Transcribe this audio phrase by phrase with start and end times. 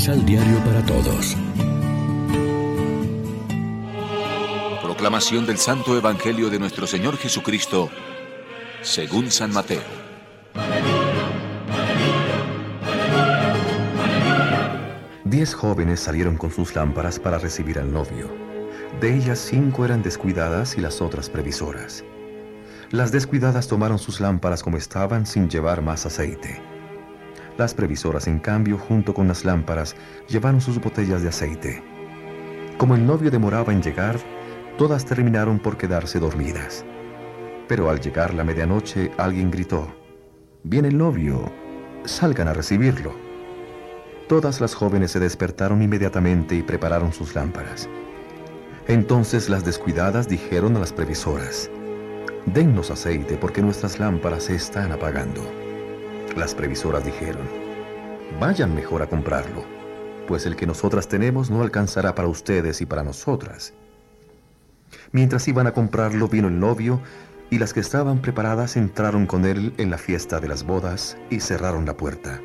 [0.00, 1.36] Misal Diario para Todos.
[4.82, 7.90] Proclamación del Santo Evangelio de nuestro Señor Jesucristo,
[8.80, 9.82] según San Mateo.
[15.24, 18.30] Diez jóvenes salieron con sus lámparas para recibir al novio.
[19.02, 22.06] De ellas cinco eran descuidadas y las otras previsoras.
[22.90, 26.79] Las descuidadas tomaron sus lámparas como estaban sin llevar más aceite.
[27.60, 29.94] Las previsoras, en cambio, junto con las lámparas,
[30.28, 31.82] llevaron sus botellas de aceite.
[32.78, 34.18] Como el novio demoraba en llegar,
[34.78, 36.86] todas terminaron por quedarse dormidas.
[37.68, 39.94] Pero al llegar la medianoche, alguien gritó,
[40.62, 41.52] Viene el novio,
[42.06, 43.12] salgan a recibirlo.
[44.26, 47.90] Todas las jóvenes se despertaron inmediatamente y prepararon sus lámparas.
[48.88, 51.70] Entonces las descuidadas dijeron a las previsoras,
[52.46, 55.59] Dennos aceite porque nuestras lámparas se están apagando.
[56.36, 57.48] Las previsoras dijeron,
[58.38, 59.64] vayan mejor a comprarlo,
[60.28, 63.74] pues el que nosotras tenemos no alcanzará para ustedes y para nosotras.
[65.10, 67.00] Mientras iban a comprarlo vino el novio
[67.50, 71.40] y las que estaban preparadas entraron con él en la fiesta de las bodas y
[71.40, 72.40] cerraron la puerta.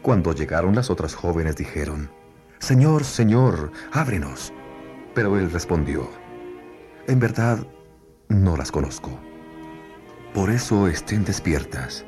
[0.00, 2.10] Cuando llegaron las otras jóvenes dijeron,
[2.58, 4.52] Señor, Señor, ábrenos.
[5.14, 6.08] Pero él respondió,
[7.06, 7.66] En verdad,
[8.28, 9.10] no las conozco.
[10.32, 12.06] Por eso estén despiertas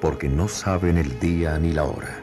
[0.00, 2.20] porque no saben el día ni la hora.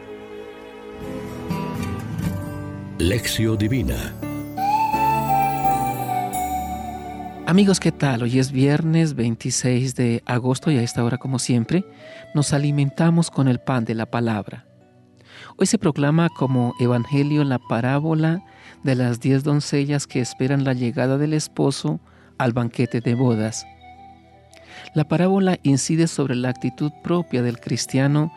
[2.98, 4.14] Lección Divina
[7.48, 8.24] Amigos, ¿qué tal?
[8.24, 11.86] Hoy es viernes 26 de agosto y a esta hora, como siempre,
[12.36, 14.66] nos alimentamos con el pan de la palabra.
[15.56, 18.44] Hoy se proclama como Evangelio la parábola
[18.84, 22.02] de las diez doncellas que esperan la llegada del esposo
[22.38, 23.66] al banquete de bodas.
[24.94, 28.32] La parábola incide sobre la actitud propia del cristiano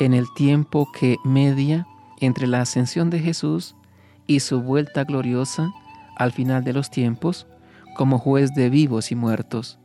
[0.00, 1.86] en el tiempo que media
[2.20, 3.76] entre la ascensión de Jesús
[4.26, 5.72] y su vuelta gloriosa
[6.16, 7.46] al final de los tiempos
[7.96, 9.78] como juez de vivos y muertos,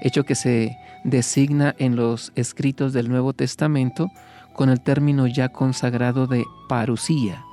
[0.00, 4.10] hecho que se designa en los escritos del Nuevo Testamento
[4.54, 7.44] con el término ya consagrado de parusía.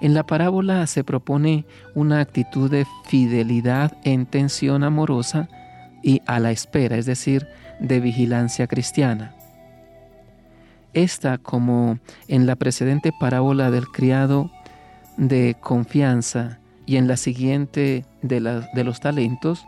[0.00, 5.48] En la parábola se propone una actitud de fidelidad en tensión amorosa
[6.02, 7.46] y a la espera, es decir,
[7.78, 9.34] de vigilancia cristiana.
[10.92, 14.50] Esta, como en la precedente parábola del criado
[15.16, 19.64] de confianza y en la siguiente de, de los talentos,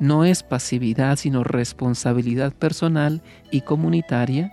[0.00, 4.52] no es pasividad, sino responsabilidad personal y comunitaria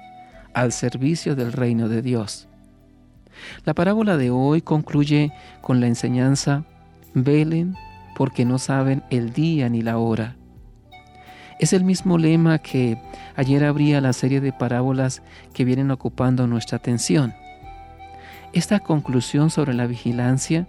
[0.54, 2.48] al servicio del reino de Dios.
[3.66, 6.64] La parábola de hoy concluye con la enseñanza,
[7.14, 7.76] velen
[8.16, 10.36] porque no saben el día ni la hora.
[11.60, 12.98] Es el mismo lema que
[13.36, 15.22] ayer abría la serie de parábolas
[15.54, 17.34] que vienen ocupando nuestra atención.
[18.52, 20.68] Esta conclusión sobre la vigilancia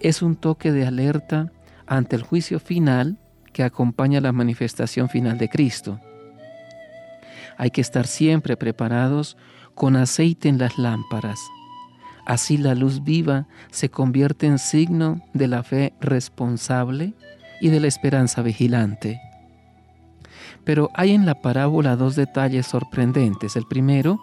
[0.00, 1.52] es un toque de alerta
[1.86, 3.18] ante el juicio final
[3.52, 6.00] que acompaña la manifestación final de Cristo.
[7.56, 9.36] Hay que estar siempre preparados
[9.74, 11.38] con aceite en las lámparas.
[12.24, 17.14] Así la luz viva se convierte en signo de la fe responsable
[17.60, 19.20] y de la esperanza vigilante.
[20.64, 23.56] Pero hay en la parábola dos detalles sorprendentes.
[23.56, 24.20] El primero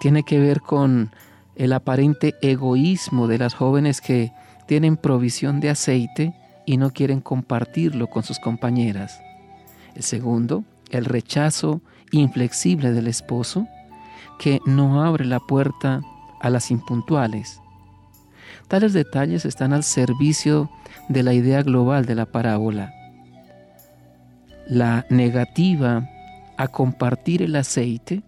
[0.00, 1.10] tiene que ver con
[1.54, 4.32] el aparente egoísmo de las jóvenes que
[4.66, 6.34] tienen provisión de aceite
[6.66, 9.20] y no quieren compartirlo con sus compañeras.
[9.94, 11.80] El segundo, el rechazo
[12.10, 13.66] inflexible del esposo
[14.38, 16.02] que no abre la puerta
[16.40, 17.60] a las impuntuales.
[18.68, 20.68] Tales detalles están al servicio
[21.08, 22.95] de la idea global de la parábola
[24.68, 26.08] la negativa
[26.56, 28.22] a compartir el aceite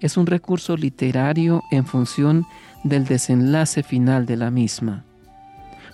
[0.00, 2.44] es un recurso literario en función
[2.84, 5.04] del desenlace final de la misma.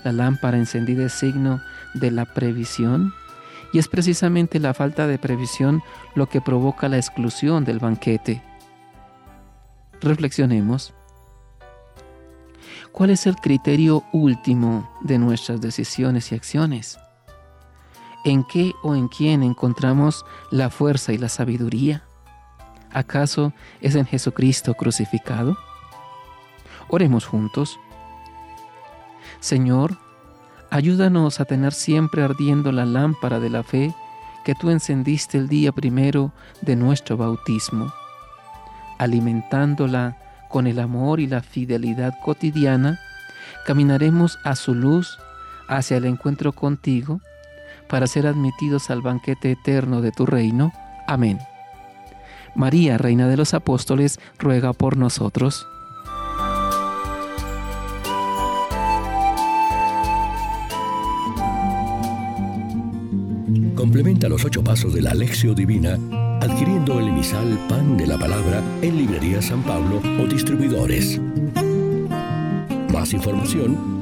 [0.04, 1.60] La lámpara encendida es signo
[1.94, 3.12] de la previsión
[3.72, 5.82] y es precisamente la falta de previsión
[6.14, 8.43] lo que provoca la exclusión del banquete.
[10.00, 10.94] Reflexionemos.
[12.90, 16.99] ¿Cuál es el criterio último de nuestras decisiones y acciones?
[18.24, 22.04] ¿En qué o en quién encontramos la fuerza y la sabiduría?
[22.92, 25.56] ¿Acaso es en Jesucristo crucificado?
[26.88, 27.80] Oremos juntos.
[29.40, 29.98] Señor,
[30.70, 33.92] ayúdanos a tener siempre ardiendo la lámpara de la fe
[34.44, 37.92] que tú encendiste el día primero de nuestro bautismo,
[38.98, 40.16] alimentándola
[40.48, 43.00] con el amor y la fidelidad cotidiana,
[43.66, 45.18] caminaremos a su luz
[45.68, 47.20] hacia el encuentro contigo
[47.92, 50.72] para ser admitidos al banquete eterno de tu reino.
[51.06, 51.38] Amén.
[52.54, 55.66] María, Reina de los Apóstoles, ruega por nosotros.
[63.74, 65.98] Complementa los ocho pasos de la Alexio Divina
[66.40, 71.20] adquiriendo el emisal Pan de la Palabra en Librería San Pablo o Distribuidores.
[72.90, 74.01] Más información